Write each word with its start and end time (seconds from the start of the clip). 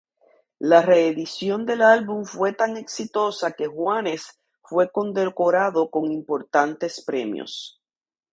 La 0.57 0.81
reedición 0.81 1.67
del 1.67 1.83
álbum 1.83 2.25
fue 2.25 2.53
tan 2.53 2.75
exitosa 2.75 3.51
que 3.51 3.67
Juanes 3.67 4.41
fue 4.63 4.91
condecorado 4.91 5.91
con 5.91 6.11
importantes 6.11 7.03
premios. 7.05 7.79